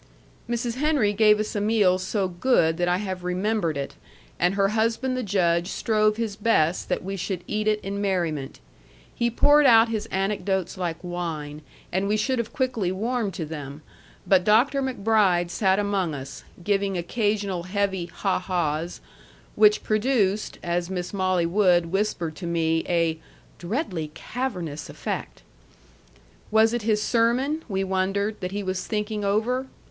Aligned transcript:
Mrs. 0.49 0.77
Henry 0.77 1.13
gave 1.13 1.39
us 1.39 1.55
a 1.55 1.61
meal 1.61 1.99
so 1.99 2.27
good 2.27 2.77
that 2.77 2.87
I 2.87 2.97
have 2.97 3.23
remembered 3.23 3.77
it, 3.77 3.93
and 4.39 4.55
her 4.55 4.69
husband 4.69 5.15
the 5.15 5.21
Judge 5.21 5.67
strove 5.67 6.17
his 6.17 6.35
best 6.35 6.89
that 6.89 7.03
we 7.03 7.15
should 7.15 7.43
eat 7.45 7.67
it 7.67 7.79
in 7.81 8.01
merriment. 8.01 8.59
He 9.13 9.29
poured 9.29 9.67
out 9.67 9.89
his 9.89 10.07
anecdotes 10.07 10.75
like 10.75 10.97
wine, 11.03 11.61
and 11.91 12.07
we 12.07 12.17
should 12.17 12.39
have 12.39 12.51
quickly 12.51 12.91
warmed 12.91 13.35
to 13.35 13.45
them; 13.45 13.83
but 14.25 14.43
Dr. 14.43 14.81
MacBride 14.81 15.51
sat 15.51 15.77
among 15.77 16.15
us, 16.15 16.43
giving 16.63 16.97
occasional 16.97 17.61
heavy 17.61 18.07
ha 18.07 18.39
ha's, 18.39 19.01
which 19.53 19.83
produced, 19.83 20.57
as 20.63 20.89
Miss 20.89 21.13
Molly 21.13 21.45
Wood 21.45 21.91
whispered 21.91 22.35
to 22.37 22.47
me, 22.47 22.83
a 22.89 23.19
"dreadfully 23.59 24.09
cavernous 24.15 24.89
effect." 24.89 25.43
Was 26.49 26.73
it 26.73 26.81
his 26.81 27.03
sermon, 27.03 27.63
we 27.69 27.83
wondered, 27.83 28.39
that 28.39 28.51
he 28.51 28.63
was 28.63 28.87
thinking 28.87 29.23
over? 29.23 29.67